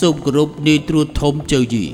[0.06, 1.84] ូមគោរពនាយត្រួតធំជើយី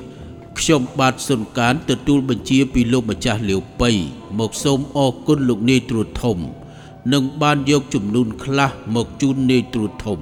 [0.58, 3.90] ខ្ញុំបាទសុនកានទទួលបញ្ជាពីលោកម្ចាស់លាវប៉ៃ
[4.38, 6.38] មកសូមអរគុណលោកនាយត្រួតធំ
[7.12, 10.18] និងបានយកចំនួនខ្លះមកជូននាយត្រួតធំ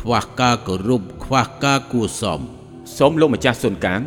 [0.00, 2.40] ខ្វះការគោរពខ្វះការគួរសម
[2.96, 4.00] សូមលោកម្ចាស់សុនកាង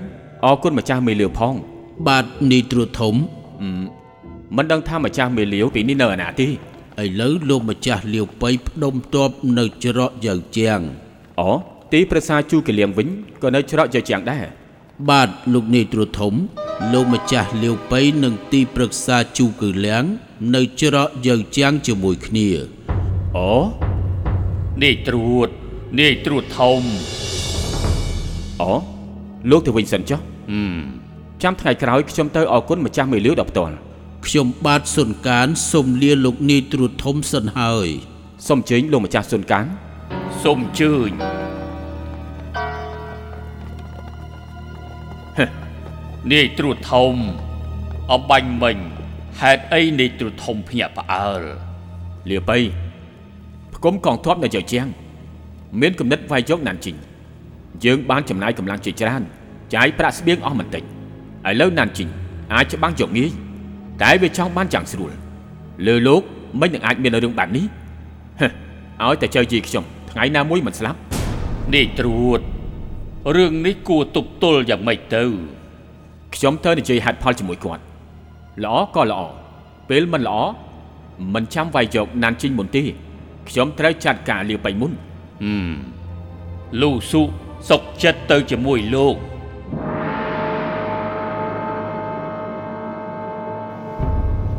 [0.46, 1.54] អរគុណម្ចាស់មេលាវផង
[2.08, 3.16] បាទនាយត្រួតធំ
[4.56, 6.50] មិនដឹងថាម្ចាស់មេលាវពីនេះនៅឯណាទេឥ
[7.22, 10.80] ឡូវលោកម្ចាស់លាវប៉ៃផ្ដុំទ័ពនៅច្រកយើជាង
[11.42, 13.08] អូ ទីប្រសាជូកលៀងវិញ
[13.44, 14.46] ក៏នៅច្រកជើជាងដែរ
[15.10, 16.34] បាទលោកនាយត្រួតធំ
[16.94, 20.04] លោកម្ចាស់លាវប៉ៃនិងទីប្រឹក្សាជូគឺលៀង
[20.56, 22.48] នៅច្រកយើជាងជាមួយគ្នា
[23.38, 23.52] អូ
[24.84, 25.50] នាយត្រួត
[26.00, 26.82] នាយត្រួតធំ
[28.62, 28.72] អូ
[29.50, 30.80] លោកទៅវិញសិនចុះហឹម
[31.44, 33.76] ចាំថ្ងៃក្រោយខ្ញុំទៅអរគុណម្ចាស់មេលាវដល់ផ្ទាល់
[34.26, 37.88] ខ្ញុំបាទសុនកានសូមលាលោកនាយត្រួតធំសិនហើយ
[38.48, 39.66] សូមអញ្ជើញលោកម្ចាស់សុនកាង
[40.44, 41.33] សូមអញ្ជើញ
[46.32, 47.16] នាយត្រួតធំ
[48.12, 48.78] អបាញ់មិញ
[49.40, 51.42] ហេតុអីនាយត្រួតធំភ្ញាក់ផ្អើល
[52.30, 52.58] លាប៉ៃ
[53.74, 54.88] ផ្គុំកងទ័ពនៅជើជាង
[55.82, 56.98] មានគំនិតវាយយកណានជីង
[57.86, 59.22] យើងបានចំណាយកម្លាំងជាច្រើន
[59.76, 60.86] ចាយប្រាក់ស្បៀងអស់មិនតិចឥ
[61.62, 62.10] ឡូវណានជីង
[62.54, 63.32] អាចច្បាំងយកងាយ
[64.02, 65.12] តែវាចង់បានចាំងស្រួល
[65.88, 66.22] លើលោក
[66.60, 67.66] មិននឹងអាចមានរឿងបែបនេះ
[68.42, 68.48] ហឹ
[69.06, 71.00] ឲ្យតែជើជីខ្ញុំថ្ងៃណាមួយមិនស្លាប់
[71.74, 72.40] នាយត្រួត
[73.36, 75.24] រឿងនេះគួរទប់ទល់យ៉ាងម៉េចទៅ
[76.36, 77.82] ខ្ញុំត្រូវនិយាយហេតុផលជាមួយគាត់
[78.64, 79.22] ល្អក៏ល្អ
[79.90, 80.40] ពេលមិនល្អ
[81.34, 82.84] មិនចាំវាយយកណានជីងមុនទេ
[83.50, 84.92] ខ្ញុំត្រូវចាត់ការលាបៃមុន
[85.44, 85.72] ហឹម
[86.82, 87.22] លូស៊ូ
[87.70, 89.16] សុកចិត្តទៅជាមួយលោក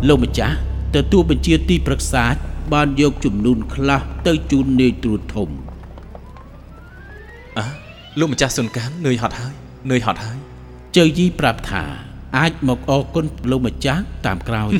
[0.08, 0.56] លោកម្ចាស់
[0.94, 2.24] ទទួលបញ្ជាទីប្រឹក្សា
[2.72, 5.48] បានយកចំនួនខ្លះទៅជូននាយត្រួតធំ
[7.58, 7.64] អើ
[8.18, 9.54] លោកម្ចាស់សុនកាននឿយហត់ហើយ
[9.90, 10.38] នឿយហត់ហើយ
[10.96, 11.84] ជើយីប្រាប់ថា
[12.38, 14.70] អាចមកអរគុណលោកម្ចាស់តាមក្រោយ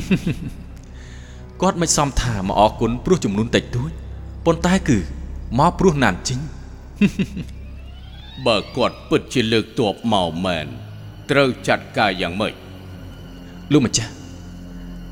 [1.61, 3.91] គាត់មិនសមថាមកអរគុណព្រោះចំនួនតិចតួច
[4.45, 4.97] ប៉ុន្តែគឺ
[5.59, 6.39] មកព្រោះណានជីង
[8.45, 10.65] បើគាត់ពិតជាលើកទ័ពមកមែន
[11.29, 12.53] ត្រូវចាត់ការយ៉ាងម៉េច
[13.73, 14.11] លោកម្ចាស់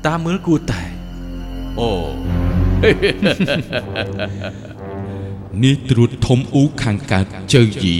[0.06, 0.82] តាមមើលគួរតែ
[1.80, 1.90] អូ
[5.62, 7.96] នាយត្រួតធំអ៊ូខាងកើតជើយី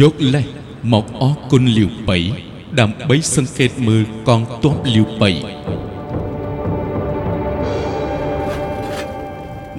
[0.00, 0.59] យកលេស
[0.92, 2.18] មកអរគុណលាវប៉ៃ
[2.80, 5.30] ដើម្បីសង្កេតមើលកងទ័ពលាវប៉ៃ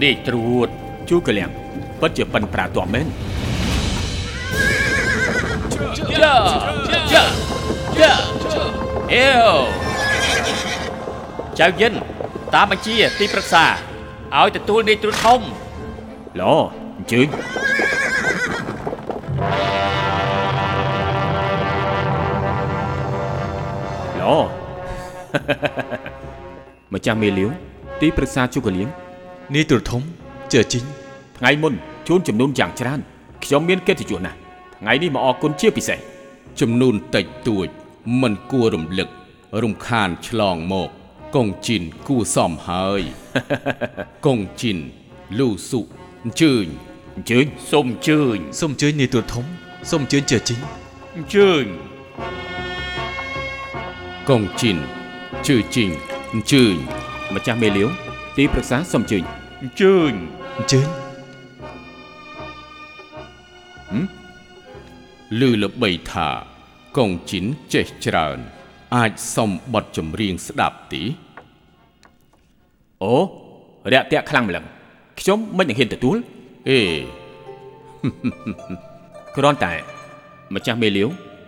[0.04, 0.68] នាយត្រួត
[1.10, 1.50] ជួកលៀង
[2.00, 3.08] ពិតជាប៉ិនប្រាទ័ពមែន
[6.22, 6.36] យ៉ា
[7.14, 7.24] យ៉ា
[8.00, 8.14] យ៉ា
[9.14, 9.56] អេវ
[11.60, 11.94] ចៅយិន
[12.54, 13.66] តាមបញ្ជាទីប្រឹក្សា
[14.38, 15.42] ឲ្យទទួលនាយត្រួតធំ
[16.40, 16.54] ល្អ
[16.98, 17.28] អញ្ជើញ
[24.22, 24.32] ល្អ
[26.94, 27.50] ម្ចាស់មេលាវ
[28.02, 28.90] ទីប្រឹក្សាជួកលៀង
[29.56, 30.02] នាយត្រួតធំ
[30.54, 30.86] ជើជីង
[31.38, 31.74] ថ្ងៃមុន
[32.08, 33.00] ជូនចំនួនយ៉ាងច្រើន
[33.44, 34.38] ខ្ញុំមានកិត្តិយសណាស់
[34.80, 36.00] ថ្ងៃនេះមកអរគុណជាពិសេស
[36.60, 37.68] ចំនួនតិចតួច
[38.22, 39.10] មិនគួររំលឹក
[39.64, 40.90] រំខានឆ្លងមក
[41.36, 43.02] កងជីនគួរសមហើយ
[44.26, 44.78] កងជីន
[45.38, 45.82] លូស៊ុ
[46.24, 46.66] អញ្ជើញ
[47.16, 49.46] អញ្ជើញសូមអញ្ជើញសូមអញ្ជើញនាយត្រួតធំ
[49.90, 50.60] សូមអញ្ជើញជើជីង
[51.16, 51.66] អញ្ជើញ
[54.30, 54.78] កងជីន
[55.46, 55.92] ជឿជីង
[56.34, 56.76] អញ្ជើញ
[57.34, 57.90] ម្ចាស់មេលាវ
[58.38, 59.24] ទីប្រឹក្សាសូមអញ្ជើញ
[59.62, 60.14] អញ្ជើញ
[60.58, 60.88] អញ្ជើញ
[65.40, 66.28] ឮល្បីថា
[66.98, 68.38] កងជីនចេះច្រើន
[68.96, 71.04] អាចសុំបទចម្រៀងស្ដាប់ទី
[73.04, 73.14] អូ
[73.94, 74.66] រាក់ទាក់ខ្លាំងម្លឹង
[75.20, 76.18] ខ្ញុំមិននឹងហ៊ានទទួល
[76.70, 76.80] អេ
[79.36, 79.74] គ្រាន់តែ
[80.56, 81.08] ម្ចាស់មេលាវ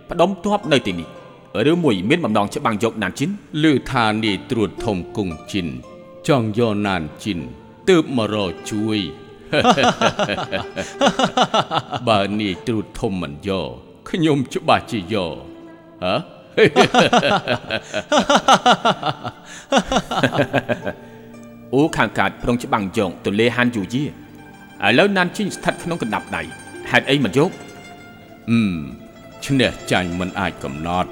[0.09, 1.09] ផ្ដុំទ័ពនៅទីនេះ
[1.71, 3.29] ឬមួយមានបំណងច្បាំងយកណានជីន
[3.63, 5.67] លឺថានាយត្រួតធំគង់ជីន
[6.27, 7.39] ចង់យកណានជីន
[7.89, 8.99] ទើបមករកជួយ
[12.07, 13.67] បើនាយត្រួតធំមិនយក
[14.09, 15.35] ខ្ញុំច្បាស់ជាយក
[16.03, 16.13] ហ៎
[21.73, 24.07] អូខាងកើតប្រុងច្បាំងយកទន្លេហានយូយាឥ
[24.99, 26.41] ឡូវណានជីនស្ថិតក្នុងកណ្ដាប់ដៃ
[26.91, 27.49] ហេតុអីមិនយក
[28.51, 28.75] អឺម
[29.45, 31.09] ឈ្នះចាញ់មិនអាចកំណត់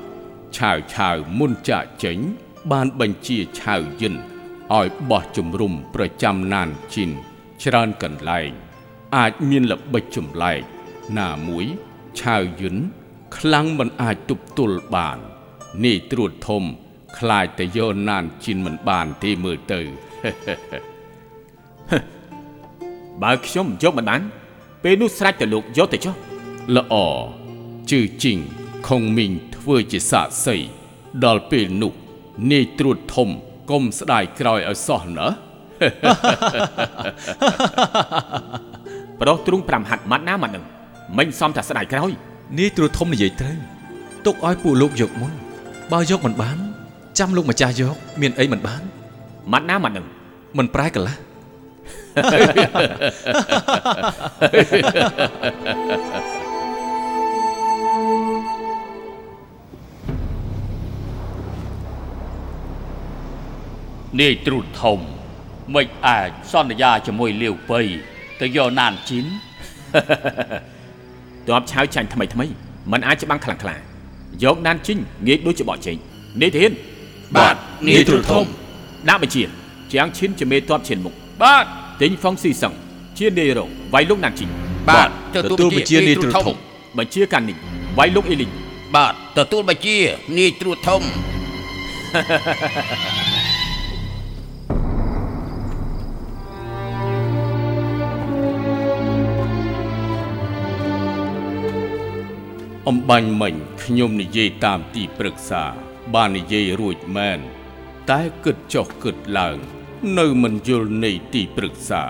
[0.57, 2.17] ឆាវឆាវមុនចាក់ចេញ
[2.71, 4.15] បានបញ្ជាឆាវយិន
[4.73, 7.11] ឲ្យបោះជំរុំប្រចាំណានជីន
[7.61, 8.49] ច្រើនកន្លែង
[9.15, 10.61] អាចមានល្បិចចម្លែក
[11.19, 11.65] ណាមួយ
[12.19, 12.75] ឆាវយិន
[13.37, 15.17] ខ្លាំងមិនអាចទប់ទល់បាន
[15.83, 16.63] នេះត្រួតធំ
[17.17, 19.81] ខ្លាចតែយកណានជីនមិនបានទេមើលទៅ
[23.21, 24.21] បើខ្ញុំយកមិនបាន
[24.83, 26.15] ពេលនោះស្រេចតែលោកយកទៅចុះ
[26.75, 26.95] ល្អ
[27.91, 28.39] ជឺជីង
[28.87, 30.57] ខុងមីងធ្វើជាសាក្សី
[31.25, 31.93] ដល់ពេលនោះ
[32.51, 33.29] នាយត្រួតធំ
[33.71, 35.27] កុំស្ដាយក្រោយឲ្យសោះណា
[39.21, 40.65] ប្រុសទ្រូង5ហាត់ម៉ាត់ណាម៉ាត់នឹង
[41.17, 42.11] មិញសំតែស្ដាយក្រោយ
[42.59, 43.57] នាយត្រួតធំនិយាយត្រូវ
[44.25, 45.33] ទុកឲ្យពួកលោកយកមុន
[45.91, 46.57] បើយកមិនបាន
[47.19, 48.81] ចាំលោកម្ចាស់យកមានអីមិនបាន
[49.51, 50.05] ម៉ាត់ណាម៉ាត់នឹង
[50.57, 51.17] មិនប្រែកន្លះ
[64.19, 64.99] នាយត្រួតធំ
[65.75, 67.79] មិនអាចសន្យាជាមួយលាវពៃ
[68.41, 69.25] ទៅយកណានជីន
[71.47, 72.45] ទ័ពឆាវចាញ់ថ្មីថ្មី
[72.91, 73.75] มันអាចច្បាំងខ្លាំងខ្លា
[74.43, 75.95] យកណានជីនងាយដូចជាបកចេញ
[76.41, 76.71] នេះធាន
[77.35, 77.55] បាទ
[77.87, 78.45] នាយត្រួតធំ
[79.09, 79.43] ដាក់បញ្ជា
[79.93, 81.65] ជាងឈិនជាមេទ័ពឈិនមុខបាទ
[82.01, 82.73] ទិញហ្វុងស៊ីសឹង
[83.17, 84.49] ជានាយរងវាយលោកណានជីន
[84.89, 86.55] បាទទទួលបញ្ជានាយត្រួតធំ
[86.97, 87.57] បញ្ជាកាននេះ
[87.97, 88.51] វាយលោកអេលីង
[88.95, 89.97] បាទទទួលបញ្ជា
[90.37, 91.01] នាយត្រួតធំ
[102.89, 105.63] អំបាញ់មិញខ្ញុំនិយាយតាមទីប្រឹក្សា
[106.13, 107.39] បាននិយាយរួចមែន
[108.09, 109.57] តែគិតចុះគិតឡើង
[110.19, 112.03] នៅមិនយល់នៃទីប្រឹក្សា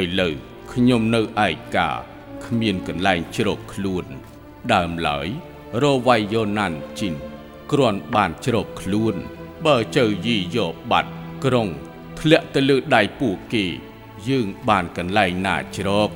[0.00, 0.34] ឥឡូវ
[0.72, 1.90] ខ្ញុំនៅឯកា
[2.44, 4.04] គ្មានកន្លែងជ្រកខ្លួន
[4.72, 5.26] ដើមឡើយ
[5.82, 7.14] រវាយយោណាន់ជីន
[7.72, 9.14] គ្រាន់បានជ្រកខ្លួន
[9.66, 11.12] បើជើយីយកបាត់
[11.44, 11.68] ក្រុង
[12.20, 13.64] ធ្លាក់ទៅលើដៃពួកគេ
[14.28, 16.10] យើងបានកន្លែងណាជ្រក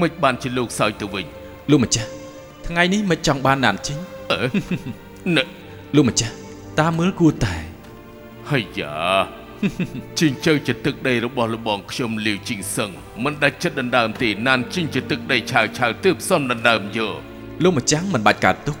[0.00, 1.26] មិនបានជាលោកសើចទៅវិញ
[1.70, 2.08] លោកម្ចាស់
[2.66, 3.98] ថ្ងៃនេះមិនចង់បានណានជីង
[4.30, 4.40] អឺ
[5.36, 5.44] ណែ
[5.96, 6.34] លោកម្ចាស់
[6.80, 7.54] តាមមើលគួរតែ
[8.50, 8.94] ហើយយ៉ា
[10.18, 12.90] ជីងជើជាទឹកដីរបស់លបងខ្ញុំលាវជីងសឹង
[13.24, 17.16] មិនដាច់ចិត្តដណ្ដើមទេណានជីងជាទឹកដីឆាវឆាវទើបសំដណ្ដើមយក
[17.62, 18.76] លោកម្ចាំងមិនបាច់កើតទុក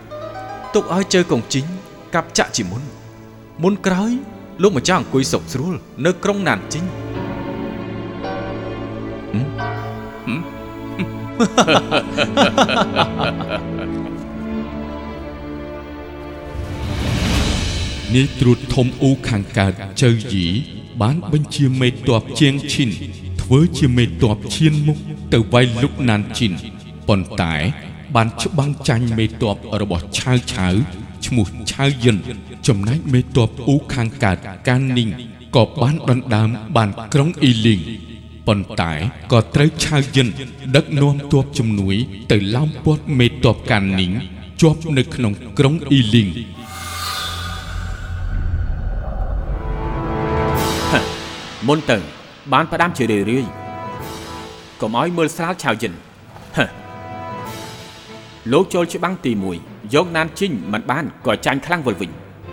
[0.74, 1.66] ទុកឲ្យជើកងជីង
[2.14, 2.82] កាប់ចាក់ជាមុន
[3.62, 4.12] មុនក្រោយ
[4.62, 6.84] លោកម្ចាំងអង្គុយសុកស្រួល នៅក្រុងណានជីង
[18.14, 19.72] នាយត្រួតធំអ៊ូខាងកើត
[20.02, 20.46] ជើយី
[21.02, 22.90] បានបញ្ជាមេតបជាងឈិន
[23.42, 24.98] ធ្វើជាមេតបឈានមុខ
[25.32, 26.52] ទៅវាយលុកណានជីន
[27.08, 27.54] ប៉ុន្តែ
[28.14, 30.74] បានច្បាំងចាញ់មេតបរបស់ឆាវឆាវ
[31.26, 32.16] ឈ្មោះឆាវយិន
[32.66, 34.38] ចំណែកមេតបអ៊ូខាងកើត
[34.68, 35.10] កាននីង
[35.56, 37.80] ក៏បានដណ្ដើមបានក្រុងអ៊ីលីង
[38.46, 38.92] ប៉ុន្តែ
[39.32, 40.28] ក៏ត្រូវឆាវយិន
[40.76, 41.96] ដឹកនាំទ័ពជំនួយ
[42.32, 44.12] ទៅឡោមព័ទ្ធមេតបកាននីង
[44.62, 46.28] ជាប់នៅក្នុងក្រុងអ៊ីលីង
[51.68, 51.98] មុនទៅ
[52.52, 53.50] បានផ្ដាំជារឿយរឿយៗ
[54.80, 55.92] កុំឲ្យមើលស្រាលឆាវយិន
[56.56, 56.64] ហឹ
[58.52, 59.32] លោកចូលច្បាំងទី
[59.62, 62.10] 1យកណានជីងមិនបានក៏ចាញ់ខ្លាំងវិលវិញ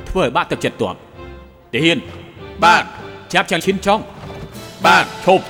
[0.10, 0.96] ធ្វើឲ្យបាក់ទឹកចិត្តទ័ព
[1.74, 1.98] ទាហាន
[2.64, 2.84] បាទ
[3.34, 4.04] ចាប់ចាញ់ឈិនចង់
[4.86, 5.46] បាទឈប់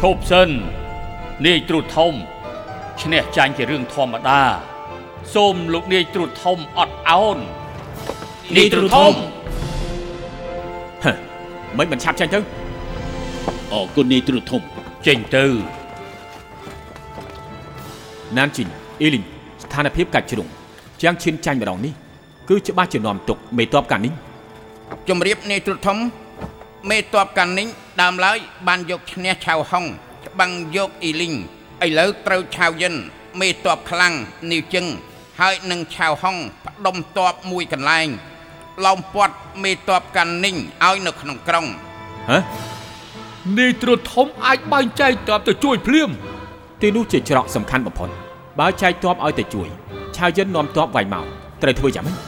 [0.00, 0.50] ឈប់សិន
[1.46, 2.12] នាយត្រួតធំ
[3.00, 4.40] ឈ្នះចាញ់ជារឿងធម្មតា
[5.34, 7.38] សូមលោកនាយត្រួតធំអត់អោន
[8.56, 9.14] នាយត្រួតធំ
[11.04, 11.12] ហឹ
[11.78, 12.40] មិនមិនឆាប់ចាញ់ទៅ
[13.72, 14.62] អរគុណនាយត្រួតធំ
[15.06, 15.44] ចេញទៅ
[18.36, 18.68] ណានជីង
[19.00, 19.24] អ៊ីលីង
[19.62, 20.48] ស្ថានភាពកាច់ជ្រុង
[21.02, 21.94] ជាងឈិនចាញ់ម្ដងនេះ
[22.48, 24.14] គឺច្បាស់ជានាំទុកមេតបកាននេះ
[25.08, 25.98] ជំរាបនាយត្រុតធំ
[26.90, 27.68] មេតបកាន់នីង
[28.00, 29.84] ដើមឡើយបានយកឈ្នះឆៅហុង
[30.26, 31.34] ច្បាំងយកអ៊ីលីង
[31.86, 32.94] ឥឡូវត្រូវឆៅយិន
[33.40, 34.14] មេតបខ្លាំង
[34.52, 34.86] នីវជឹង
[35.40, 38.08] ហើយនឹងឆៅហុងផ្ដុំតបមួយកន្លែង
[38.86, 41.66] ឡោមព័ទ្ធមេតបកាន់នីងឲ្យនៅក្នុងក្រុង
[42.30, 42.38] ហ៎
[43.58, 46.10] នាយត្រួតធំអាចបែងចែកតបទៅជួយភ្លាម
[46.82, 48.08] ទីនោះជាច្រកសំខាន់បំផុត
[48.60, 49.68] បើចែកទ័ពឲ្យតែជួយ
[50.16, 51.24] ឆាវយិននាំទ័ពវាយមក
[51.62, 52.18] ត្រូវធ្វើយ៉ាងម៉េច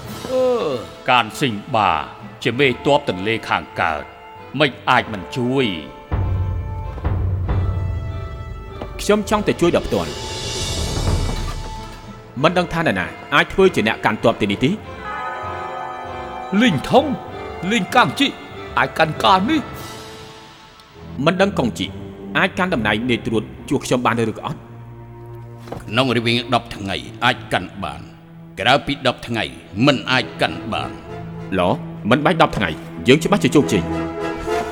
[1.11, 1.91] ការសិញបា
[2.45, 4.03] ជាមេតបទន្លេខាងកើត
[4.59, 5.67] មិនអាចមិនជួយ
[9.01, 10.13] ខ្ញុំចង់តែជួយដល់ផ្ទាល់
[12.43, 14.71] មិនដឹងថានរណាអាចធ្វើជាអ្នកកាន់ទ័ពទីនេះទេ
[16.61, 17.05] លីងថង
[17.71, 18.27] លីងកាំងជី
[18.79, 19.61] អាចកាន់ការនេះ
[21.25, 21.87] មិនដឹងកុងជី
[22.39, 24.59] អាចកាន់តំណែងនាយត្រួតជួសខ្ញុំបានឬក៏អត់
[25.83, 28.01] ក្នុងរវាង10ថ្ងៃអាចកាន់បាន
[28.61, 29.45] ក្រៅពី10ថ្ងៃ
[29.87, 30.91] មិនអាចកាន់បាន
[31.59, 31.61] ឡ
[32.11, 32.71] មិនបាច់10ថ្ងៃ
[33.09, 33.83] យើងច្បាស់ជាជោគជ័យ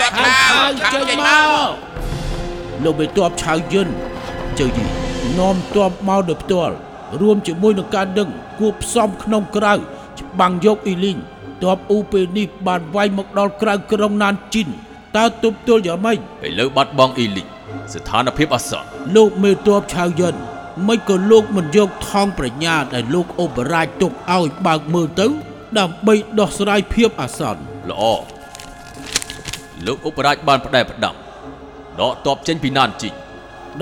[0.00, 1.30] គាត់មកខាងចេញម
[1.64, 1.90] ក
[2.84, 3.88] លោកមេតបឆៅយិន
[4.58, 4.84] ជើយី
[5.38, 6.74] នាំតបមកដោយផ្ទាល់
[7.20, 8.28] រួមជាមួយនឹងការដឹង
[8.60, 9.74] គួបផ្សំក្នុងក្រៅ
[10.20, 11.18] ច្បាំងយកអ៊ីលីង
[11.62, 14.68] តបអ៊ូពេលនេះបានវាយមកដល់ក្រៅក្រុងណានជីន
[15.16, 16.20] តើទប់ទល់យ៉ាងម៉េចឥ
[16.58, 17.48] ឡូវបាត់បង់អ៊ីលីង
[17.94, 20.34] ស្ថានភាពអាសន្នលោកមេតបឆៅយិន
[20.88, 25.26] មិនក៏លោកមិនយកថងប្រញ្ញាដែលលោកអូបរាជទុកឲ្យបើកមើលទៅ
[25.78, 28.04] ដើម្បីដោះស្រាយភាពអាសន្នល្អ
[29.86, 31.14] លោកឧបរាជបានផ្ដែផ្ដាំ
[32.00, 33.08] ដកតបចេញពីណានជី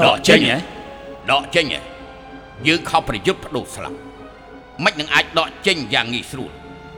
[0.00, 0.59] ដកចេញហ៎
[1.31, 1.81] ដកចេញហ៎
[2.67, 3.97] យើងខំប្រយុទ្ធបដូរស្លាប់
[4.85, 6.50] មិននឹងអាចដកចេញយ៉ាងងាយស្រួល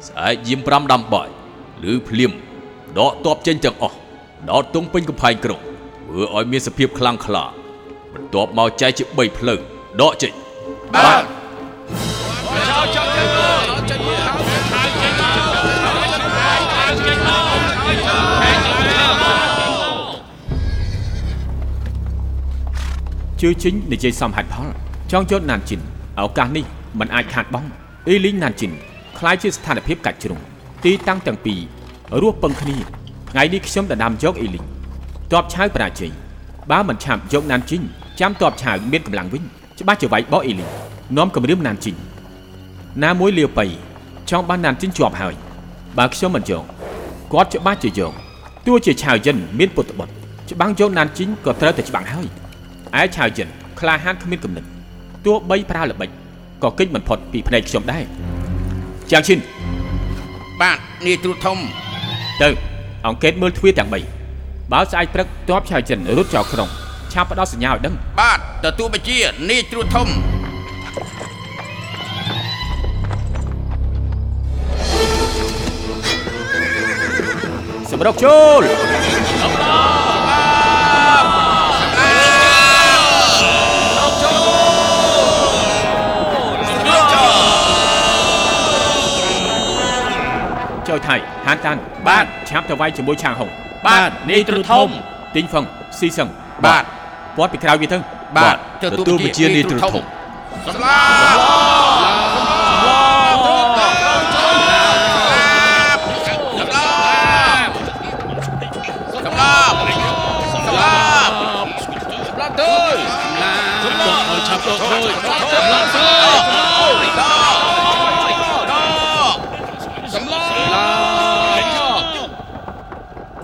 [0.07, 1.29] ស្អែកយាម5ដាំបាយ
[1.91, 2.33] ឬភ្លាម
[2.99, 3.97] ដកតបចេញទាំងអស់
[4.51, 7.45] ដោតទងពេញកំផែងក្រុងធ្វើឲ្យមានសភាពខ្លាំងក្លា
[8.15, 9.59] បន្ទាប់មកចែកជា3ផ្លូវ
[10.01, 10.33] ដកចេញ
[10.95, 11.25] បាទ
[23.42, 24.68] ជឿជិញនិយាយសមហេតុផល
[25.12, 25.82] ចង់យកណានជីន
[26.20, 26.66] ឱកាសនេះ
[27.00, 27.70] มันអាចខាតបង់
[28.08, 28.72] អ៊ីលីងណានជីន
[29.18, 30.40] คล้ายជាស្ថានភាពកាច់ជ្រុង
[30.84, 31.60] ទីតាំងទាំងពីរ
[32.22, 32.78] រស់ពឹងគ្នា
[33.32, 34.66] ថ្ងៃនេះខ្ញុំដណ្ដើមយកអ៊ីលីង
[35.32, 36.12] តបឆាវបរាជ័យ
[36.72, 37.82] បើមិនឆាប់យកណានជីន
[38.20, 39.44] ចាំតបឆាវមានកម្លាំងវិញ
[39.80, 40.70] ច្បាស់ជាវាយបោះអ៊ីលីង
[41.18, 41.96] នាំគម្រាមណានជីន
[43.04, 43.66] ណាមួយលាវបៃ
[44.30, 45.36] ចង់បានណានជីនជាប់ហើយ
[45.98, 46.64] បើខ្ញុំមិនយក
[47.34, 48.14] គាត់ច្បាស់ជាយក
[48.66, 50.14] ទោះជាឆាវយិនមានពុតបុត្រ
[50.52, 52.28] ច្បាំងយកណានជីនក៏ត្រូវតែច្បាំងហើយ
[52.99, 53.49] ឯឆាវយិន
[53.81, 54.65] ក្លាហានគ្មានគំនិត
[55.27, 56.09] ទោះបីប្រើល្បិច
[56.63, 58.05] ក៏គេចមិនផុតពីភ្នែកខ្ញុំដែរ
[59.11, 59.39] ជាងឈិន
[60.61, 61.59] បាទនាយទ្រូធំ
[62.43, 62.49] ទៅ
[63.07, 66.69] អង្កេតមើលទ្វារទាំង3បើស្អែកព្រឹកទ័ពឆាវយិនរត់ចោលក្នុង
[67.13, 69.19] ឆាប់ផ្ដល់សញ្ញាឲ្យដឹងបាទទទួលបញ្ជា
[69.51, 70.09] នាយទ្រូធំ
[77.91, 78.63] សម្រុកចូល
[91.09, 91.17] ថៃ
[91.47, 93.49] ហានតាន់បាទឆាប់ទៅវាយជាមួយឆាងហុង
[93.87, 94.89] បាទនាយទ្រុធំ
[95.37, 95.65] ទីងហ្វឹង
[95.99, 96.29] ស៊ីសឹង
[96.67, 96.85] បាទ
[97.37, 97.99] ពាត់ពីក្រោយវាទៅ
[98.37, 100.03] បាទទទួលបញ្ជានាយទ្រុធំ
[100.67, 100.99] ស្លា
[101.35, 101.50] ប់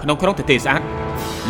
[0.07, 0.83] ក្នុងក្រុងទទេស្អាត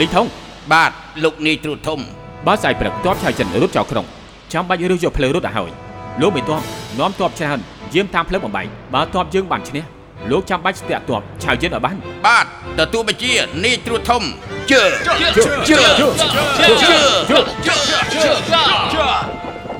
[0.01, 0.27] លីងថង
[0.73, 0.91] បាទ
[1.25, 1.99] លោកនាយទ្រូធំ
[2.47, 4.07] បើស្អែកព្រឹកទ័ពឆៅចិនរត់ចោលក្រុង
[4.53, 5.71] ចាំបាច់រើសយកផ្លូវរត់ឲ្យហើយ
[6.21, 6.61] លោកមិនទ័ព
[6.99, 7.59] នាំទ័ពច្រើន
[7.95, 9.83] យាមតាមផ្លូវបំបែកបើទ័ពយើងបានឈ្នះ
[10.31, 11.97] លោកចាំបាច់ស្ទាក់ទ័ពឆៅចិនឲ្យបាន
[12.27, 12.45] បាទ
[12.79, 13.33] ទទួលបញ្ជា
[13.65, 14.23] នាយទ្រូធំ
[14.71, 15.79] ជើជើជើ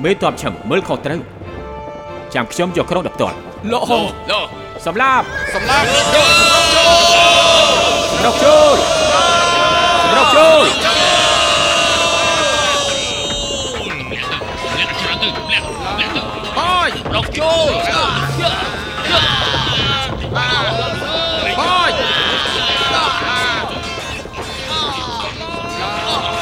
[0.05, 1.21] មេទ័ពឈឹងមើលខុសត្រូវ
[2.35, 3.37] ចាំខ្ញុំយកក្រុងដល់ផ្ទាល់
[3.73, 4.03] លោកហង
[4.87, 8.77] សម្លាប់សម្លាប់សម្រុកចូល
[10.03, 10.65] សម្រុកចូល
[17.17, 17.71] រកចូល
[20.37, 21.91] បាយ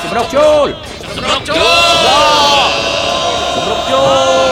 [0.03, 0.69] សម្រុកចូល
[1.27, 1.89] រកចូល
[3.55, 4.05] សម្រុកចូ
[4.43, 4.44] ល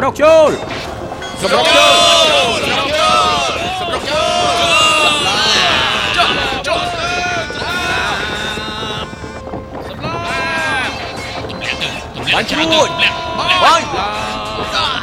[0.00, 0.50] សម្រុកចូល
[1.40, 1.94] សម្រុកចូល
[2.62, 4.52] សម្រុកចូលសម្រុកចូល
[6.66, 7.20] ចូលសម្លា
[10.12, 10.30] ប់
[12.34, 12.88] បានជួយ
[13.64, 13.82] បាន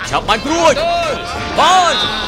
[0.10, 0.74] ឆាប់បានព្រួយ
[1.60, 2.27] បាន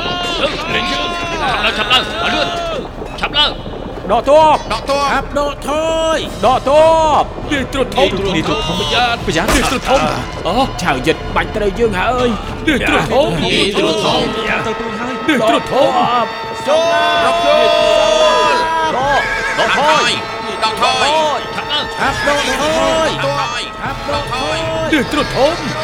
[0.00, 0.02] យ
[0.90, 2.48] ឆាប់ឡើងឆាប់ឡើងឲ្យលឿន
[3.20, 3.50] ឆាប់ឡើង
[4.10, 5.70] ដកទ័ពដកទ័ពហាប់ដកថ
[6.16, 6.84] យដកទ័
[7.20, 10.00] ពនាយត្រួតធំនាយត្រួតធំប្រយ័ត្នប្រយ័ត្ននាយត្រួតធំ
[10.46, 12.28] អូឆៅយិតបាច់ត្រូវយើងហើយ
[12.66, 14.20] នាយត្រួតធំនាយត្រួតធំ
[14.66, 16.26] ទៅព្រួយហើយនាយត្រួតធំរក
[16.68, 16.82] ចូល
[17.24, 17.36] ដក
[19.58, 20.12] ដកថយ
[20.62, 22.62] ដកថយឆាប់ឡើងហាប់ដកថ
[23.06, 24.58] យដកថយហាប់ដកថយ
[24.92, 25.83] នាយត្រួតធំ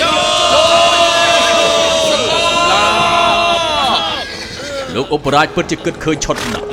[0.00, 0.20] ចូល
[4.94, 6.66] លោកឧបរាជពិតជាគិតឃើញឆុតណាស់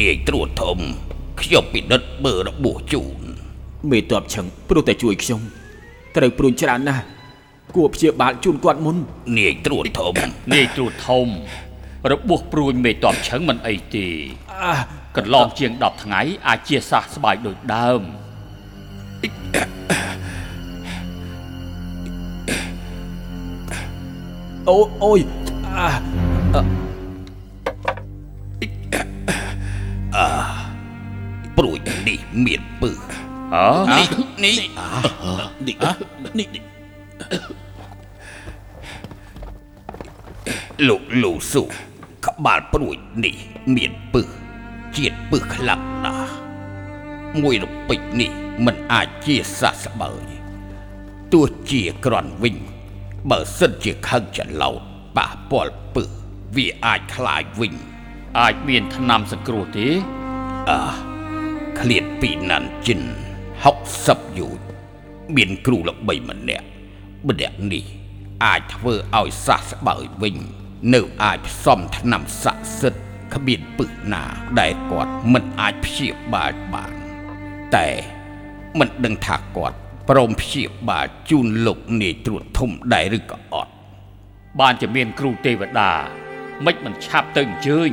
[0.00, 0.78] នាយត្រួតធំ
[1.40, 3.22] ខ្ញុំពិនិត្យមើលរបួសជូន
[3.90, 5.40] មេតបឆឹងព្រោះតែជួយខ្ញុំ
[6.16, 7.04] ត្រូវព្រួយច្រើនណាស់
[7.76, 8.96] គួរព្យាបាលជូនគាត់មុន
[9.38, 10.14] នាយត្រួតធំ
[10.52, 11.28] នាយត្រួតធំ
[12.10, 14.08] របួសព្រួញមេតបឆឹងមិនអីទេ
[14.52, 14.74] អា
[15.16, 18.02] កន្លងជាង10ថ្ងៃ អាចជាសះស្បើយដូចដើម
[24.68, 25.20] អូអូយ
[30.16, 30.26] អា
[31.56, 31.78] ព្រួយ
[32.08, 32.98] នេះមានពឹស
[33.52, 33.66] ហ៎
[33.98, 34.08] នេះ
[34.44, 34.56] នេះ
[35.66, 35.76] នេះ
[36.38, 36.71] នេះនេះ
[40.88, 41.62] លោកលូស៊ូ
[42.26, 43.36] ក្បាលព្រួយនេះ
[43.76, 44.28] មានពឹស
[44.96, 46.34] ជាតិពឹសខ្លាំងណាស់
[47.42, 48.30] មួយរពេចនេះ
[48.66, 50.30] មិនអាចជាសះស្បើយ
[51.32, 52.56] ទោះជាក្រន់វិញ
[53.30, 54.80] បើសិនជាខឹងចន្លោត
[55.16, 56.08] ប៉ះពាល់ពឹស
[56.56, 57.74] វាអាចខ្លាចវិញ
[58.40, 59.86] អាចមានថ្នាំសង្គ្រោះទេ
[60.70, 60.80] អើ
[61.80, 63.00] ឃ្លាតពីណាន់ជិន
[63.70, 64.60] 60យោជ
[65.36, 66.71] មានគ្រូល្បីម្នាក់
[67.28, 67.84] ម្នាក់នេះ
[68.44, 70.36] អាចធ្វើឲ្យសះស្បើយវិញ
[70.94, 73.02] នៅអាចផ្សំថ្នាំស័ក្តិសិទ្ធិ
[73.34, 74.24] គ្មានពឹសណា
[74.60, 76.92] ដែលគាត់មិនអាចព្យាបាលបាន
[77.76, 77.88] តែ
[78.78, 79.76] មិនដឹងថាគាត់
[80.10, 83.72] ព្រមព្យាបាលជូនលោកនាយត្រួតធំដែរឬក៏អត់
[84.60, 85.92] បានជាមានគ្រូទេវតា
[86.66, 87.90] មិនមិនឆាប់ទៅអញ្ជើញ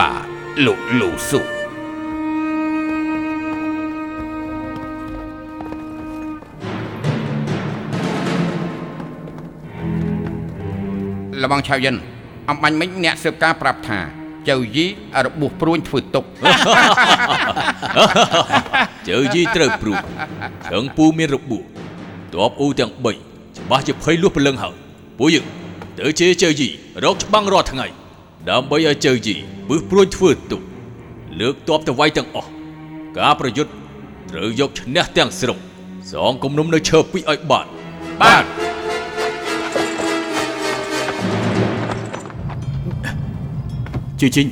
[0.00, 0.24] បាទ
[0.66, 1.59] លោកលូស៊ូ
[11.50, 11.96] បងឆៅយិន
[12.50, 13.98] អំបញ្ញមិញអ្នកស៊ើបការប្រាប់ថា
[14.48, 14.86] ចៅយី
[15.26, 16.24] របួសព្រួញធ្វើទុក
[19.08, 19.98] ជើយីត្រូវព្រួយ
[20.72, 22.98] ជើងពូមានរបួសតបអ៊ូទាំង3
[23.56, 24.74] ច្បាស់ជាភ័យលួសព្រលឹងហើយ
[25.18, 25.46] ពួកយើង
[25.98, 26.68] ទៅជាជើយី
[27.04, 27.86] រកច្បាំងរាល់ថ្ងៃ
[28.50, 29.34] ដើម្បីឲ្យជើយី
[29.68, 30.60] ពឹសព្រួយធ្វើទុក
[31.40, 32.50] លើកតបទៅវាយទាំងអស់
[33.18, 33.72] ការប្រយុទ្ធ
[34.30, 35.58] ត្រូវយកឈ្នះទាំងស្រុង
[36.12, 37.66] សងគំនុំនៅឈើពីរឲ្យបាន
[38.20, 38.69] បាទ
[44.20, 44.48] ជឿជីង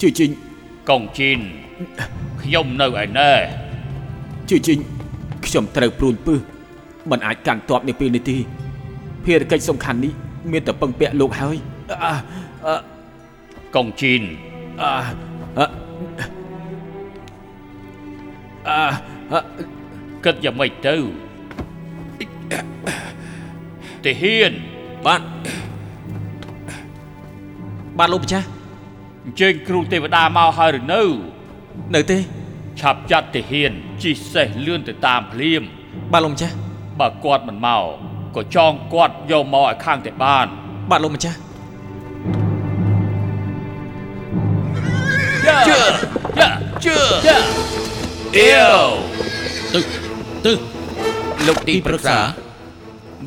[0.00, 0.30] ជឿជីង
[0.90, 1.40] កងជីន
[2.42, 3.30] ខ្ញុំនៅឯណែ
[4.48, 4.78] ជឿជីង
[5.46, 6.40] ខ្ញុំត្រូវព្រួយពឹស
[7.10, 8.36] មិនអាចកាន់តបនៅពេលនេះទេ
[9.24, 10.12] ភារកិច្ចសំខាន់នេះ
[10.52, 11.56] មានតែពឹងពាក់លោកហើយ
[12.04, 12.12] អា
[12.66, 12.74] អា
[13.76, 14.22] កងជីន
[14.80, 14.90] អា
[15.58, 15.66] អា
[18.68, 18.80] អា
[19.32, 19.40] អា
[20.24, 20.96] គិតយ៉ាងម៉េចទៅ
[24.04, 24.52] ទាហាន
[25.06, 25.22] បាទ
[27.98, 28.46] បាទលោកម្ចាស់
[29.24, 31.02] អញ្ជើញគ្រូទេវតាមកហើយឬនៅ
[31.94, 32.18] នៅទេ
[32.80, 35.62] ឆាប់ចាត់ទាហានជិះសេះលឿនទៅតាមភ្លាម
[36.12, 36.54] បាទលោកម្ចាស់
[37.00, 37.84] បើគាត់មិនមក
[38.36, 40.46] ក៏ចងគាត់យកមកឲ្យខាងតែបាន
[40.90, 41.38] បាទលោកម្ចាស់
[45.46, 45.80] ជឿ
[46.38, 46.48] យ៉ា
[46.84, 47.38] ជឿយ៉ា
[48.36, 48.86] អៀវ
[49.74, 49.80] ទៅ
[50.44, 50.52] ទៅ
[51.46, 52.18] លោកទីប្រឹក្សា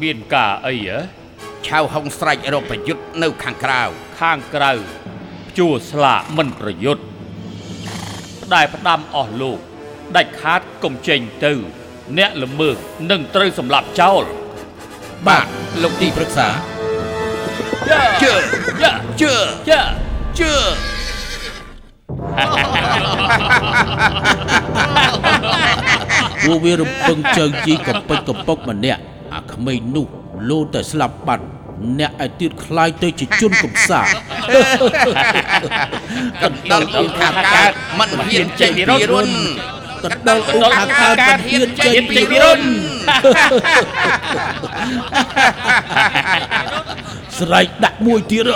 [0.01, 0.99] មានការអីហ៎
[1.67, 3.84] ឆៅហុងស្រេចរកប្រយុទ្ធនៅខាងក្រៅ
[4.21, 4.71] ខាងក្រៅ
[5.57, 7.03] ជួស្លាកមិនប្រយុទ្ធ
[8.53, 9.60] ដែលផ្ដាំអស់លោក
[10.15, 11.53] ដាច់ខាតកុំចេញទៅ
[12.17, 12.77] អ្នកល្មើស
[13.12, 14.23] នឹងត្រូវសម្លាប់ចោល
[15.27, 15.45] បាទ
[15.81, 16.47] លោកទីប្រឹក្សា
[17.89, 18.34] យ៉ាជឿ
[18.81, 19.34] យ៉ាជឿ
[19.69, 19.81] យ៉ា
[20.39, 20.53] ជឿ
[26.43, 29.01] ពួកវារំពឹងជើងជីកំពេចកំពុកម្នាក់
[29.34, 30.07] អាក្មេងនោះ
[30.49, 31.45] លោតែស្លាប់បាត់
[32.00, 34.06] អ្នកឯទៀតខ្លាយទៅជាជនកំសាក
[36.52, 39.30] ណ្ដុលអ៊ុខាកើតមិនហ៊ានចេញពីរុន
[40.04, 42.62] កណ្ដុលអ៊ុខាកើតមិនហ៊ានចេញពីរុន
[47.39, 48.50] ស្រែកដាក់មួយទៀត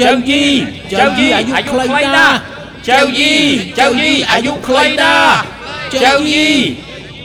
[0.00, 0.44] ចៅយី
[0.92, 2.36] ចៅយីអាយុខ្លីណាស់
[2.88, 3.34] ចៅយី
[3.78, 5.34] ចៅយីអាយុខ្លីណាស់
[6.04, 6.48] ចៅយី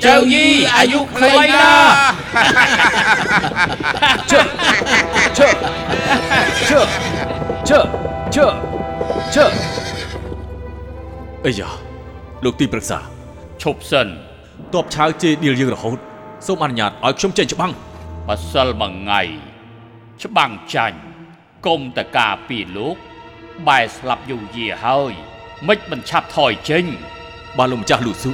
[0.05, 2.14] ចៅយីអាយុខ្លីណាស់
[4.31, 4.39] ឈើ
[5.37, 5.47] ឈើ
[6.67, 6.79] ឈើ
[7.67, 7.79] ឈើ
[8.33, 8.45] ឈើ
[9.33, 9.45] ឈើ
[11.45, 11.69] អីយ៉ា
[12.43, 12.99] លោកទីប្រឹក្សា
[13.61, 14.07] ឈប់សិន
[14.73, 15.97] តបឆាវជេរឌីលយើងរហូត
[16.45, 17.71] សូមអនុញ្ញាតឲ្យខ្ញុំចេញច្បាំង
[18.29, 19.21] ម្សិលមួយថ្ងៃ
[20.23, 20.97] ច្បាំងចាញ់
[21.65, 22.95] គុំតការពីលោក
[23.67, 25.13] បែរស្លាប់យូរយារហើយ
[25.67, 26.85] មិនមិនឆាប់ថយចេញ
[27.57, 28.31] បាទលោកម្ចាស់លូស៊ូ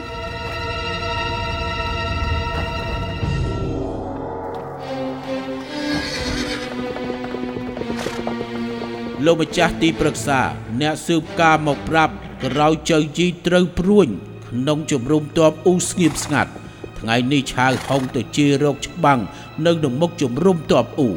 [9.25, 10.39] លោកម្ចាស់ទីប្រឹក្សា
[10.81, 12.13] អ្នកស៊ើបការមកប្រាប់
[12.45, 14.07] ក្រោយចៅជីត្រូវព្រួញ
[14.49, 16.51] ក្នុងជំរុំទ័ពអ៊ូស្ងៀមស្ងាត់
[16.99, 19.19] ថ្ងៃនេះឆាវហុងទៅជារកច្បាំង
[19.65, 21.10] នៅក្នុងមុខជំរុំទ័ពអ៊ូ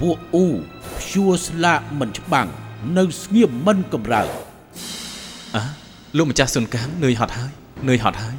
[0.00, 0.48] ពួកអ៊ូ
[0.98, 2.48] ព្យួរស្លាកមិនច្បាំង
[2.98, 4.28] នៅស្ងៀមមិនកំរើក
[5.56, 5.62] អ่ะ
[6.16, 7.52] លោកម្ចាស់សុនកាមនឿយហត់ហើយ
[7.88, 8.36] នឿយហត់ហើយ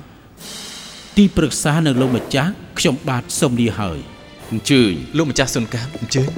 [1.17, 3.99] ទីប្រឹក្សានៅលោកម្ចាស់ខ្ញុំបាទសូមលាហើយ
[4.51, 6.30] អញ្ជើញលោកម្ចាស់សុនកាមអញ្ជើញ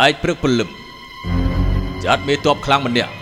[0.00, 0.70] អែកព្រឹកព្រលឹម
[2.04, 3.12] ចាត់មេតបខ្លាំងម្នាក់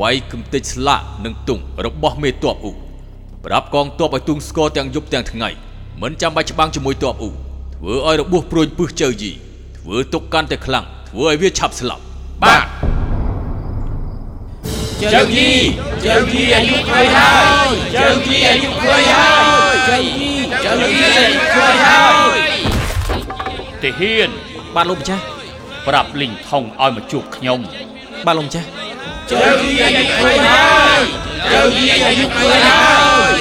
[0.00, 2.72] វាយគំតិចស្លាកនិងទង់របស់មេតបអ៊ូ
[3.44, 5.48] ប្រាប់កងទ័ពឲ្យទង់ស្គរទាំងយប់ទាំងថ្ងៃ
[6.02, 9.30] មិនចាំបាច់ច្បាំងជាមួយទ័ពអ៊ូធ្វើឲ្យរបួសព្រួយពឹសជើយី
[9.78, 12.02] ធ្វើទុកកាន់តែខ្លាំងធ្វើឲ្យវាឆាប់ស្លាប់
[12.42, 12.66] បាទ
[15.14, 15.48] ចៅជី
[16.04, 17.30] ចៅជីអាយុខ្លីហើ
[17.68, 19.30] យចៅជីអាយុខ្លីហើ
[19.72, 20.30] យចៅជី
[20.64, 22.02] ចៅជីអាយុខ្លីហើ
[22.34, 22.38] យ
[23.82, 24.28] ទាហាន
[24.74, 25.39] បាទលោកម្ចាស់
[25.86, 27.60] ប្រាប់លីងថងឲ្យមកជួបខ្ញុំ
[28.26, 28.68] បាទលោកម្ចាស់
[29.30, 31.02] ចៅជីអាយុខ្លីហើយ
[31.52, 32.82] ចៅជីអាយុខ្លីហើ
[33.28, 33.32] យ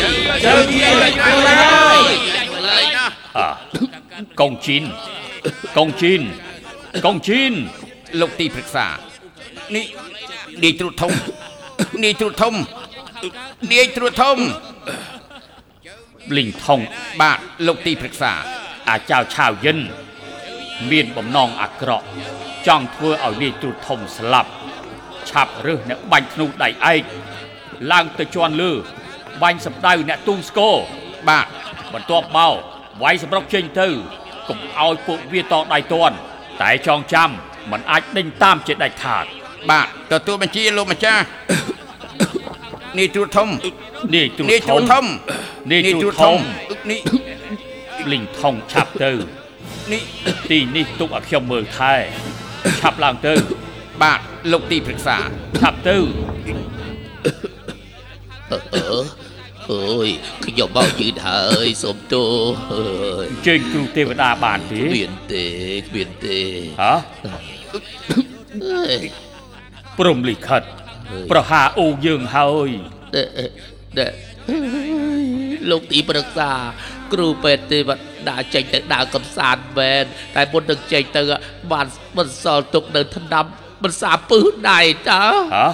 [0.46, 2.02] ចៅជីអាយុខ្លីហើយ
[3.38, 3.48] អើ
[4.42, 4.84] កងជីន
[5.78, 6.22] កងជីន
[7.06, 7.54] កងជីន
[8.20, 8.88] លោកទីប្រឹក្សា
[9.76, 9.86] នេះ
[10.64, 11.14] នាយត្រួតធំ
[12.04, 12.54] នាយត្រួតធំ
[13.74, 14.38] នាយត្រួតធំ
[16.38, 16.80] លីងថង
[17.22, 18.32] បាទលោកទីប្រឹក្សា
[18.90, 19.80] អាចៅឆាវយិន
[20.92, 22.06] មានបំណងអាក្រក់
[22.68, 24.52] ចង់ធ្វើឲ្យនាយទ្រុឌធំស្លាប់
[25.30, 27.04] ឆាប់រើសអ្នកបាញ់ធ្នូដៃឯក
[27.92, 28.72] ឡើងទៅជន់លើ
[29.44, 30.76] បាញ់សម្ដៅអ្នកទូងស្គរ
[31.30, 31.46] បាទ
[31.94, 32.56] បន្ទាប់មក
[33.04, 33.88] វាយសម្រុកចេញទៅ
[34.50, 36.16] កុំឲ្យពួកវាតដៃតន់
[36.62, 37.30] តែចងចាំ
[37.72, 39.26] มันអាចដេញតាមជាដាច់ខាត
[39.70, 41.24] បាទទទួលបញ្ជាលោកម្ចាស់
[42.98, 43.50] នាយត្រួតធំ
[44.16, 45.06] នាយទ្រុឌនាយត្រួតធំ
[45.72, 46.40] នាយទ្រុឌធំ
[46.92, 47.02] នេះ
[48.12, 49.12] លីងថងឆាប់ទៅ
[49.94, 50.04] នេះ
[50.52, 51.94] ទីនេះទុកឲ្យខ្ញុំមើលថែ
[52.82, 53.34] ឆាប់ឡើងទៅ
[54.02, 54.20] បាទ
[54.52, 55.18] លោកទីប្រឹក្សា
[55.60, 55.98] ឆាប់ទៅ
[59.72, 60.10] អើយ
[60.46, 62.30] ខ្ញុំមកយឺតហើយសូមទោស
[62.72, 62.86] អើ
[63.24, 65.46] យអញ្ជើញគ្រូទេវតាបានទេគ្មានទេ
[65.88, 66.40] គ្មានទេ
[66.82, 66.94] ហ៎
[68.64, 69.06] អើយ
[70.00, 70.62] ព្រំលិខិត
[71.32, 72.70] ប្រហារអូងយើងហើយ
[73.16, 73.24] ដេ
[74.00, 74.08] ដេ
[75.70, 76.52] លោកទីប្រឹក្សា
[77.14, 78.09] គ្រូពេទ្យទេវតា
[78.54, 80.04] ចេញទៅដើរកំសាន្តមែន
[80.36, 81.22] តែមុននឹងចេញទៅ
[81.72, 81.86] បាន
[82.18, 83.46] បន្សល់ទុកនៅថ្នាំ
[83.84, 85.24] បន្សាពឹសដៃតើ
[85.56, 85.68] ហ៎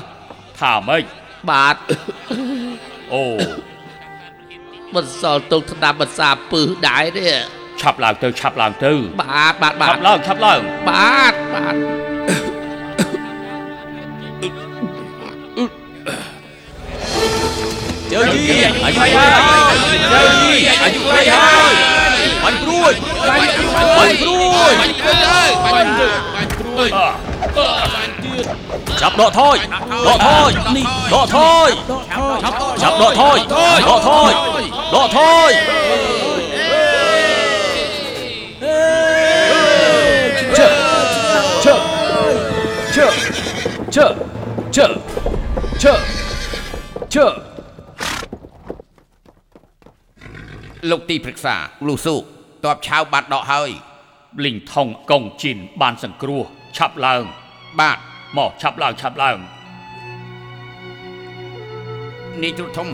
[0.60, 1.04] ថាម៉េច
[1.50, 1.78] បាទ
[3.14, 3.24] អូ
[4.96, 7.32] បន្សល់ទុកថ្នាំបន្សាពឹសដៃនេះ
[7.82, 11.76] ឆាប់ឡើងទៅឆាប់ឡើងទៅ បាទបាទបាឆាទប់ឡើងឆាប់ឡើងបាទបាទ
[18.12, 18.44] ជើជី
[18.84, 19.10] អាយុហើយ
[20.14, 20.54] ជើជី
[20.84, 21.20] អាយុហើ
[22.02, 22.05] យ
[22.46, 22.92] ហើយបាញ់ព្រួយ
[23.30, 26.88] បាញ់ព្រួយ
[29.02, 29.56] ចាប់ដកថយ
[30.08, 30.50] ដកថយ
[31.14, 31.70] ដកថយ
[32.84, 33.38] ចាប់ដកថយ
[33.90, 34.32] ដកថយ
[34.94, 35.50] ដកថយ
[40.58, 40.68] ឈើ
[41.64, 41.74] ឈើ
[42.96, 43.06] ឈើ
[43.96, 44.06] ឈើ
[44.76, 44.86] ឈើ
[45.84, 45.94] ឈើ
[47.14, 47.26] ឈើ
[50.90, 51.56] លោកទីប្រឹក្សា
[51.88, 52.16] លូស៊ូ
[52.65, 53.69] តបឆាវបាត់ដកហើយ
[54.45, 56.43] លីងថងកងជីនបានសង្គ្រោះ
[56.78, 57.23] ឆាប់ឡើង
[57.80, 57.97] បាទ
[58.38, 59.38] មកឆាប់ឡើងឆាប់ឡើង
[62.43, 62.88] នាយត្រួតធំ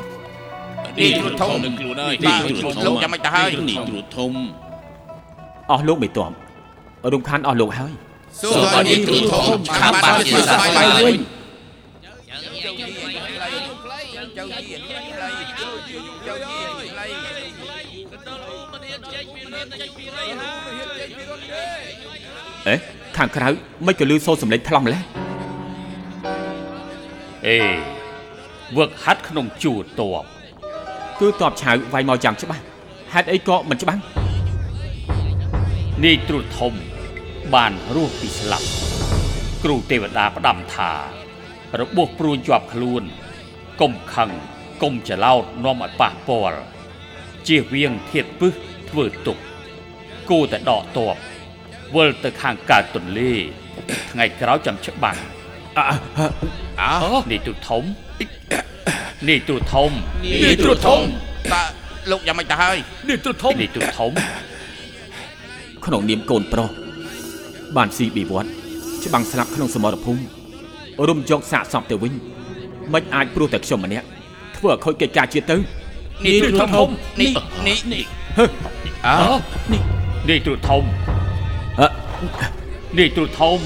[1.01, 2.41] នាយត្រួតធំនឹងខ្លួនហើយបាទ
[2.87, 3.49] លោកចាំមិនទៅហើយ
[5.71, 6.29] អស់លោកមេតប
[7.13, 7.93] រំខានអស់លោកហើយ
[8.41, 11.15] សូមឲ្យនាយត្រួតធំបានបានជាសះស្បើយវិញ
[12.27, 13.99] ចៅយីខ្លី
[14.37, 22.75] ចៅយីខ្លី អេ
[23.17, 23.49] ខាងក្រៅ
[23.85, 25.03] មិនក៏លឺសូរសំឡេងថ្លង់ម្ល៉េះ
[27.47, 27.57] អេ
[28.77, 30.23] វឹកហាត់ក្នុងជួរតប
[31.19, 32.63] គឺតបឆៅវាយមកយ៉ាងច្បាស់
[33.13, 34.01] ហេតុអីក៏មិនច្បាស់
[36.03, 36.73] នាយត្រួតធំ
[37.55, 38.67] បានរស់ពីស្លាប់
[39.63, 40.91] គ្រូទេវតាផ្ដាំថា
[41.79, 43.03] របួសព្រួញជាប់ខ្លួន
[43.81, 44.29] កុំខឹង
[44.81, 46.59] កុំច្រឡោតនាំឲ្យប៉ះពាល់
[47.47, 48.53] ជៀសវាងធៀបពឹស
[48.89, 49.37] ធ្វើទុក
[50.29, 51.15] គួរតែដកតប
[51.95, 53.31] វិលទៅខាងកើតទន្លេ
[54.11, 55.17] ថ្ងៃក្រោយចាំច្បាំង
[55.77, 55.85] អើ
[57.31, 57.83] នាយត្រួតធំ
[59.29, 59.89] នាយត្រួតធំ
[60.45, 60.99] នេះត្រួតធំ
[61.53, 61.61] តើ
[62.11, 62.77] លោកយ៉ាងម៉េចទៅហើយ
[63.09, 64.11] នាយត្រួតធំនាយត្រួតធំ
[65.85, 66.69] ក្នុងនាមកូនប្រុស
[67.77, 68.49] បានស៊ីប៊ីវត្ត
[69.05, 70.21] ច្បាំងស្លាប់ក្នុងសមរភូមិ
[71.07, 72.13] រុំយកសាកសពទៅវិញ
[72.93, 74.05] មិនអាចព្រោះតែខ្ញុំម្នាក់
[74.57, 75.55] ធ្វើឲ្យខូចកិច្ចការជាតិទៅ
[76.25, 76.87] នេះត្រួតធំ
[77.21, 77.31] នេះ
[77.67, 78.03] នេះនេះ
[79.07, 79.17] អើ
[80.29, 80.83] នាយត្រួតធំ
[82.21, 82.27] អើ
[82.97, 83.59] នាយត្រួតធំ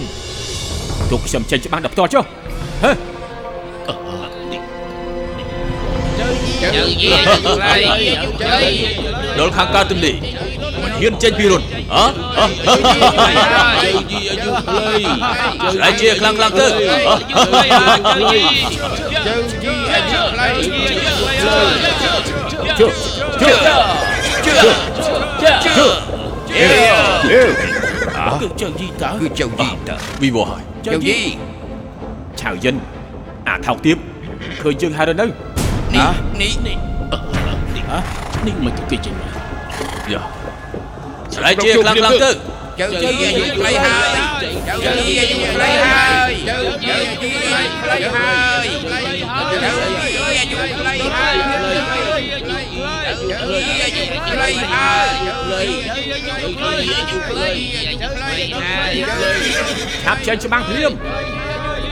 [1.12, 2.24] ទុកខ្ញុំចេញច្បាំងដល់ផ្ទាល់ចុះ
[2.84, 2.92] ហេ
[6.62, 7.78] ចៅយីខ្លី
[8.42, 8.90] ចៅយី
[9.40, 11.62] ដល់ខាងកើតទន្លេមិនហ៊ានចេញពីរុន
[11.94, 12.06] អើ
[12.38, 12.46] អើ
[13.84, 14.96] ចៅយីអាយុខ្លី
[15.74, 16.66] ស្រែកជាខ្លាំងខ្លាំងទៅ
[17.08, 18.42] អើចៅយី
[19.92, 20.48] អាយុខ្លី
[22.80, 22.88] ជើ
[23.40, 23.48] ជើ
[24.46, 24.68] ជើ
[25.66, 27.75] ជើ
[28.42, 31.20] គឺចៅយីតើគឺចៅយីតើវិវោហើយចៅយី
[32.42, 32.76] ឆៅយិន
[33.48, 33.98] អាថោកទៀប
[34.62, 36.12] ឃើញយើងហើយឬនៅនេះ
[36.42, 36.78] នេះនេះ
[38.46, 39.32] នេះមិនគេចេញមក
[40.14, 40.22] យ៉ា
[41.36, 42.32] ស្រែកជាខ្លាំងខ្លាំងទៅ
[42.80, 44.36] ចៅយីអាយុខ្លីហើយ
[54.28, 54.88] ចៅយីអា
[55.26, 59.36] យុខ្លីហើយចៅយីអាយុខ្លីហើយចៅយីអាយុខ្លីហើយចៅយីអាយុខ្លីហើយ
[60.04, 60.92] ឆាប់ចេញច្បាំងភ្លាម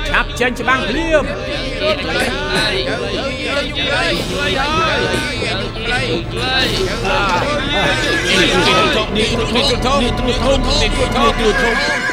[0.10, 1.24] ឆាប់ចេញច្បាំងភ្លាម
[2.58, 12.13] នេះ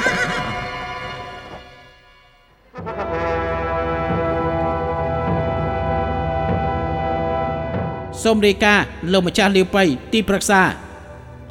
[8.23, 10.63] សូមរាយការណ៍លោកម្ចាស់លាវប៉ៃទីប្រឹក្សា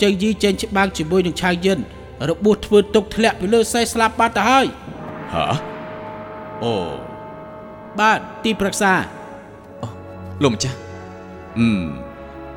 [0.02, 1.80] ចៅយីចេញច្បាំងជាមួយនឹងឆៅយិន
[2.30, 4.66] របួសធ្វើទុកធ្លាក់ពីលើសេះស្លាប់បាត់ទៅហើយ
[5.34, 5.46] ហា
[6.64, 6.74] អូ
[8.00, 8.94] បាទទីប្រឹក្សា
[10.44, 10.78] លោកម្ចាស់
[11.60, 11.82] អឺម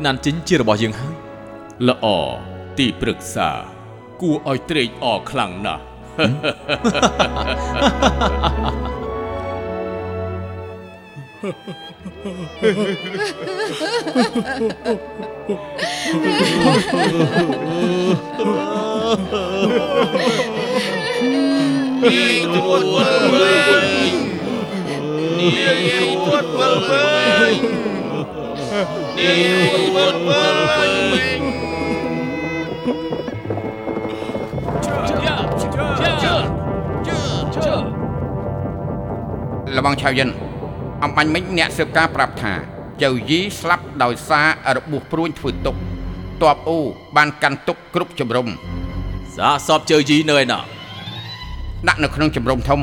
[0.04, 1.14] ណានជីងជារបស់យើងហើយ
[1.88, 2.06] ល្អ
[2.78, 3.48] ទីប្រឹក្សា
[4.22, 5.82] គួរឲ្យត្រេកអរខ្លាំងណាស់
[11.42, 11.46] ល
[39.84, 40.51] បងឆៅយិនអំ
[41.16, 42.52] បញ្ញមិញអ្នកស៊ើបការប្រាប់ថា
[43.02, 45.76] ចៅយីស្លាប់ដោយសាររបួសព្រួញធ្វើទុក
[46.42, 46.78] តបអ៊ូ
[47.16, 48.46] បានកាន់ទុកគ្រប់ជំរំ
[49.36, 50.58] សាកសពជើជីនៅឯណា
[51.88, 52.80] ដាក់នៅក្នុងជំរំធំ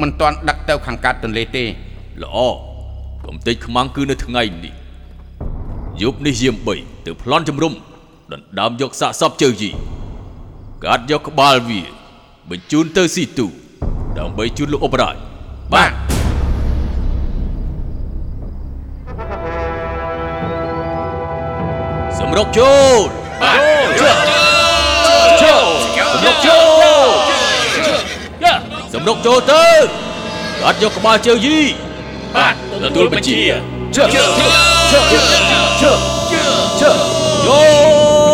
[0.00, 1.64] មិនទាន់ដឹកទៅខាងកើតទន្លេទេ
[2.22, 2.36] ល្អ
[3.26, 4.74] កំទេចខ្មាំងគឺនៅថ្ងៃនេះ
[6.02, 7.72] យប់នេះយាម3ទៅប្លន់ជំរុំ
[8.32, 9.70] ដណ្ដើមយកសាកសពជើជី
[10.84, 11.80] កាត់យកក្បាលវា
[12.50, 13.46] បញ្ជូនទៅស៊ីទូ
[14.18, 15.16] ដើម្បីជូនលោកអបរាជ
[15.74, 16.07] បាទ
[22.18, 22.98] សម្រុកចូល
[26.12, 27.08] សម្រុកចូល
[28.92, 29.66] សម្រុកចូលទៅ
[30.62, 31.58] កាត់យកក្បាលជើជី
[32.36, 33.38] បាទទទួលបញ្ជា
[33.96, 34.46] ជើជើជើ
[34.90, 35.92] ជើជើ
[36.80, 36.90] ជើ
[37.46, 38.28] ចូល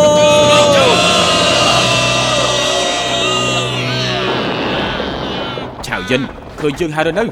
[5.87, 6.21] ឆៅយិន
[6.61, 7.25] ឃើញយើងហើយឬនៅ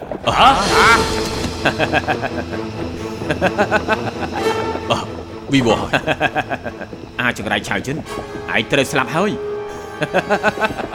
[5.52, 5.90] វិវោហើយ
[7.20, 7.96] អាចចង្រៃឆៅយិន
[8.54, 9.30] ឯងត្រូវស្លាប់ហើយ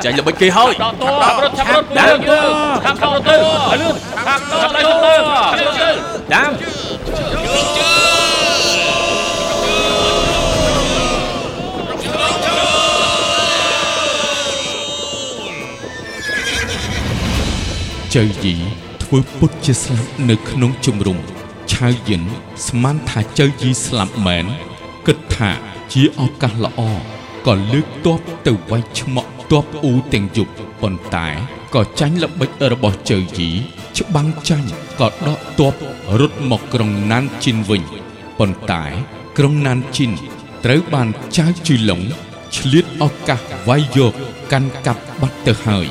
[0.04, 1.06] ចាញ់ល្បិចគេហើយដកត
[1.44, 2.40] រត់ឆាប់រត់ឡើងទៅ
[2.86, 3.36] ឆាប់ទៅទៅ
[3.72, 5.16] អលឿនឆាប់ទៅទៅ
[5.56, 5.90] ទៅទៅ
[6.34, 6.52] ដាម
[18.16, 18.56] ចៅយី
[19.02, 21.37] ធ្ធ្វើពុតជាស្លាប់នៅក្នុងជំរំ
[21.78, 22.24] ឆាវយិន
[22.68, 24.46] ស្មានថាចៅយីស្លាប់មែន
[25.08, 25.52] គិតថា
[25.94, 26.82] ជាឱកាសល្អ
[27.48, 31.28] ក៏លើកទ័ពទៅវាយឆ្មក់ទ័ពអ៊ូទាំងយប់ប៉ុន្តែ
[31.76, 33.50] ក៏ចាញ់ល្បិចរបស់ចៅយី
[33.98, 35.74] ច្បាំងចាញ់ក៏ដកទ័ព
[36.20, 37.84] រត់មកក្រុងណានជីនវិញ
[38.40, 38.84] ប៉ុន្តែ
[39.38, 40.12] ក្រុងណានជីន
[40.66, 42.02] ត្រូវបានចៅជីឡុង
[42.56, 44.14] ឆ្លៀតឱកាសវាយយក
[44.52, 45.88] កាន់កាប់បាត់ទៅហើយ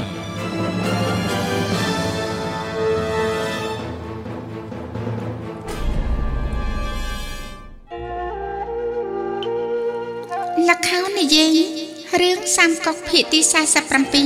[12.23, 13.41] រឿងសាមកុកភាគទី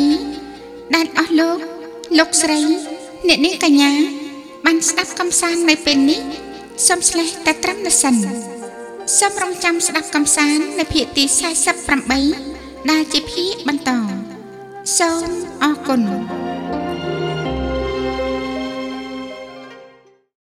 [0.05, 1.59] 47ដែលអស់លោក
[2.18, 2.61] លោកស្រី
[3.29, 3.92] អ្នកនាងកញ្ញា
[4.66, 6.20] បានស្ដាប់កំសាន្តនៅពេលនេះ
[6.87, 8.14] សូមស្លេះតែត្រឹមនេះសិន
[9.18, 11.24] សូមរងចាំស្ដាប់កំសាន្តនៅភាគទី
[12.26, 13.90] 48ដែលជាភាគបន្ត
[14.98, 15.29] សូម
[15.62, 16.03] អរគុណ